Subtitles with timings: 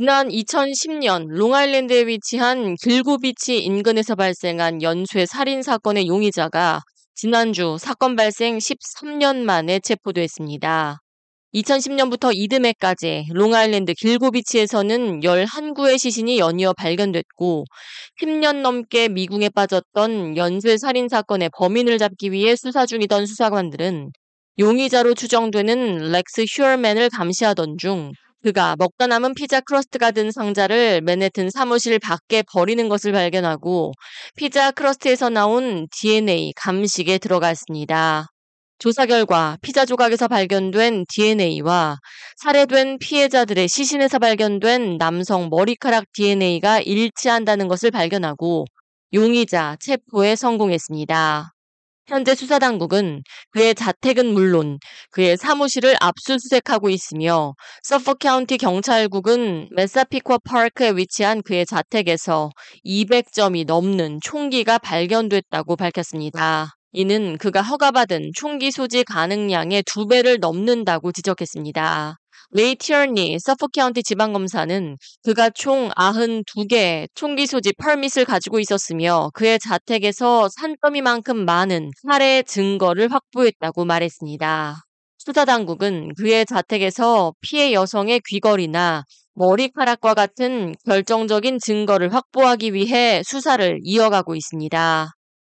[0.00, 6.80] 지난 2010년 롱아일랜드에 위치한 길고비치 인근에서 발생한 연쇄 살인 사건의 용의자가
[7.14, 11.00] 지난주 사건 발생 13년 만에 체포됐습니다.
[11.52, 17.66] 2010년부터 이듬해까지 롱아일랜드 길고비치에서는 11구의 시신이 연이어 발견됐고
[18.22, 24.12] 10년 넘게 미궁에 빠졌던 연쇄 살인 사건의 범인을 잡기 위해 수사 중이던 수사관들은
[24.58, 28.12] 용의자로 추정되는 렉스 휴얼맨을 감시하던 중
[28.42, 33.92] 그가 먹다 남은 피자 crust가 든 상자를 맨해튼 사무실 밖에 버리는 것을 발견하고
[34.34, 38.28] 피자 crust에서 나온 DNA 감식에 들어갔습니다.
[38.78, 41.98] 조사 결과 피자 조각에서 발견된 DNA와
[42.36, 48.64] 살해된 피해자들의 시신에서 발견된 남성 머리카락 DNA가 일치한다는 것을 발견하고
[49.12, 51.52] 용의자 체포에 성공했습니다.
[52.10, 54.78] 현재 수사당국은 그의 자택은 물론
[55.12, 62.50] 그의 사무실을 압수수색하고 있으며 서폭 카운티 경찰국은 매사피쿠아 파크에 위치한 그의 자택에서
[62.84, 66.74] 200점이 넘는 총기가 발견됐다고 밝혔습니다.
[66.92, 72.19] 이는 그가 허가받은 총기 소지 가능량의 두 배를 넘는다고 지적했습니다.
[72.52, 80.48] 레이 티얼니 서폭 카운티 지방검사는 그가 총 92개 총기 소지 permit을 가지고 있었으며 그의 자택에서
[80.48, 84.82] 산더미만큼 많은 살해 증거를 확보했다고 말했습니다.
[85.18, 94.34] 수사 당국은 그의 자택에서 피해 여성의 귀걸이나 머리카락과 같은 결정적인 증거를 확보하기 위해 수사를 이어가고
[94.34, 95.12] 있습니다.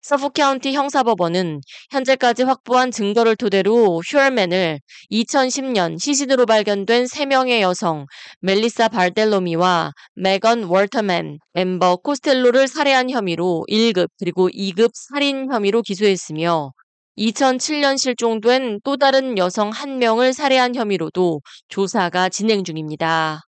[0.00, 1.60] 서폭 카운티 형사법원은
[1.90, 8.06] 현재까지 확보한 증거를 토대로 휴얼맨을 2010년 시신으로 발견된 3명의 여성
[8.40, 16.72] 멜리사 발델로미와 메건 월터맨, 엠버 코스텔로를 살해한 혐의로 1급 그리고 2급 살인 혐의로 기소했으며
[17.18, 23.47] 2007년 실종된 또 다른 여성 한 명을 살해한 혐의로도 조사가 진행 중입니다.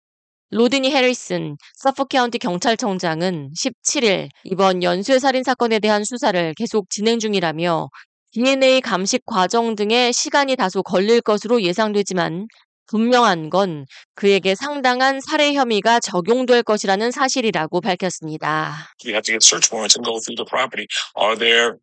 [0.51, 7.89] 로드니 해리슨 서폭 카운티 경찰청장은 17일 이번 연쇄 살인 사건에 대한 수사를 계속 진행 중이라며
[8.31, 12.47] DNA 감식 과정 등의 시간이 다소 걸릴 것으로 예상되지만
[12.87, 18.89] 분명한 건 그에게 상당한 살해 혐의가 적용될 것이라는 사실이라고 밝혔습니다.
[19.05, 20.87] We have to get search warrants and go through the property.
[21.15, 21.77] Are there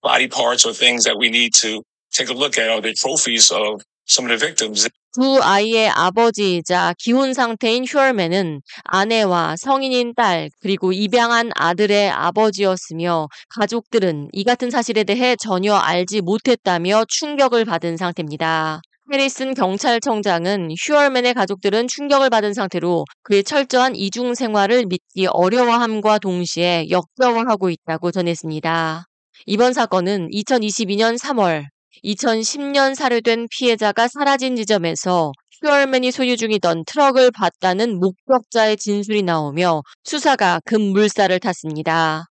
[0.00, 1.82] body parts or things that we need to
[2.14, 2.70] take a look at?
[2.70, 4.86] Are there trophies of some of the victims?
[5.12, 14.44] 두 아이의 아버지이자 기혼 상태인 휴얼맨은 아내와 성인인 딸 그리고 입양한 아들의 아버지였으며 가족들은 이
[14.44, 18.80] 같은 사실에 대해 전혀 알지 못했다며 충격을 받은 상태입니다.
[19.12, 27.68] 해리슨 경찰청장은 휴얼맨의 가족들은 충격을 받은 상태로 그의 철저한 이중 생활을 믿기 어려워함과 동시에 역겨워하고
[27.68, 29.04] 있다고 전했습니다.
[29.44, 31.71] 이번 사건은 2022년 3월
[32.04, 41.38] 2010년 살해된 피해자가 사라진 지점에서 슈얼맨이 소유 중이던 트럭을 봤다는 목격자의 진술이 나오며 수사가 급물살을
[41.38, 42.24] 탔습니다.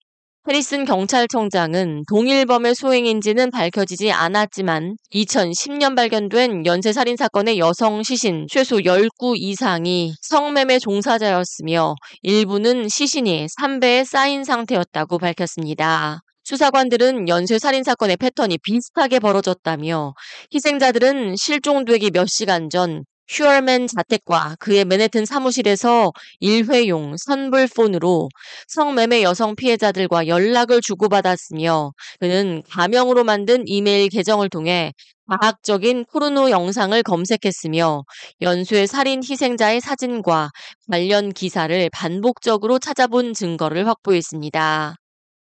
[0.48, 10.14] 해리슨 경찰청장은 동일범의 소행인지는 밝혀지지 않았지만 2010년 발견된 연쇄살인 사건의 여성 시신 최소 10구 이상이
[10.22, 11.94] 성매매 종사자였으며
[12.24, 16.22] 일부는 시신이 3배에 쌓인 상태였다고 밝혔습니다.
[16.50, 20.16] 수사관들은 연쇄 살인 사건의 패턴이 비슷하게 벌어졌다며
[20.52, 28.30] 희생자들은 실종되기 몇 시간 전 휴얼맨 자택과 그의 맨해튼 사무실에서 일회용 선불폰으로
[28.68, 34.94] 성매매 여성 피해자들과 연락을 주고받았으며 그는 가명으로 만든 이메일 계정을 통해
[35.28, 38.02] 과학적인 포르노 영상을 검색했으며
[38.42, 40.50] 연쇄 살인 희생자의 사진과
[40.90, 44.96] 관련 기사를 반복적으로 찾아본 증거를 확보했습니다.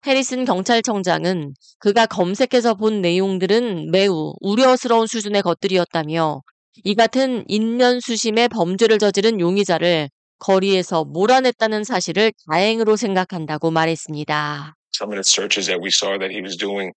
[0.08, 6.42] 해리슨 경찰청장은 그가 검색해서 본 내용들은 매우 우려스러운 수준의 것들이었다며
[6.86, 10.10] 이 같은 인면수심의 범죄를 저지른 용의자를
[10.40, 14.76] 거리에서 몰아냈다는 사실을 다행으로 생각한다고 말했습니다.
[14.96, 16.94] Some of the searches that we saw that he was doing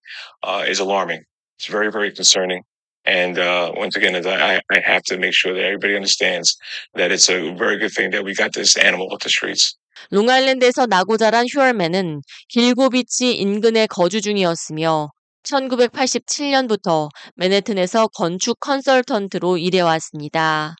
[0.47, 1.25] uh, is alarming.
[1.59, 2.63] It's very, very concerning.
[3.05, 6.55] And uh, once again, I, I have to make sure that everybody understands
[6.95, 9.75] that it's a very good thing that we got this animal off the streets.
[10.11, 15.09] 롱아일랜드에서 나고 자란 휴얼맨은 길고비치 인근에 거주 중이었으며
[15.43, 20.75] 1987년부터 맨해튼에서 건축 컨설턴트로 일해왔습니다.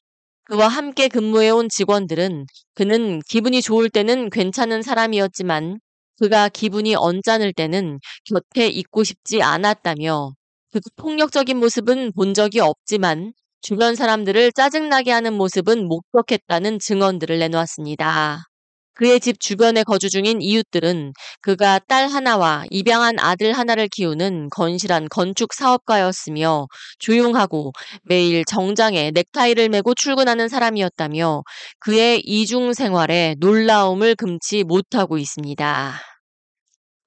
[0.46, 5.80] 그와 함께 근무해온 직원들은 그는 기분이 좋을 때는 괜찮은 사람이었지만
[6.20, 10.34] 그가 기분이 언짢을 때는 곁에 있고 싶지 않았다며
[10.72, 18.51] 그 폭력적인 모습은 본 적이 없지만 주변 사람들을 짜증나게 하는 모습은 목격했다는 증언들을 내놓았습니다.
[18.94, 25.54] 그의 집 주변에 거주 중인 이웃들은 그가 딸 하나와 입양한 아들 하나를 키우는 건실한 건축
[25.54, 26.68] 사업가였으며
[27.00, 27.72] 조용하고
[28.04, 31.44] 매일 정장에 넥타이를 메고 출근하는 사람이었다며
[31.80, 36.02] 그의 이중 생활에 놀라움을 금치 못하고 있습니다.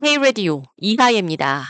[0.03, 1.65] K-Radio 이하예입니다.